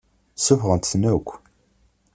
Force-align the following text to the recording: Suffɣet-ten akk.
Suffɣet-ten 0.45 1.03
akk. 1.13 1.27